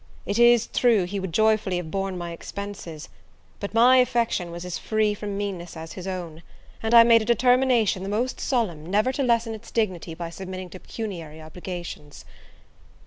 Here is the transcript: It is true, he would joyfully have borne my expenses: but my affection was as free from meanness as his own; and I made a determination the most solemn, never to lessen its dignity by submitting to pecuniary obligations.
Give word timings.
It 0.25 0.39
is 0.39 0.65
true, 0.65 1.03
he 1.03 1.19
would 1.19 1.31
joyfully 1.31 1.77
have 1.77 1.91
borne 1.91 2.17
my 2.17 2.31
expenses: 2.31 3.07
but 3.59 3.75
my 3.75 3.97
affection 3.97 4.49
was 4.49 4.65
as 4.65 4.79
free 4.79 5.13
from 5.13 5.37
meanness 5.37 5.77
as 5.77 5.93
his 5.93 6.07
own; 6.07 6.41
and 6.81 6.95
I 6.95 7.03
made 7.03 7.21
a 7.21 7.25
determination 7.25 8.01
the 8.01 8.09
most 8.09 8.39
solemn, 8.39 8.83
never 8.83 9.11
to 9.11 9.21
lessen 9.21 9.53
its 9.53 9.69
dignity 9.69 10.15
by 10.15 10.31
submitting 10.31 10.71
to 10.71 10.79
pecuniary 10.79 11.39
obligations. 11.39 12.25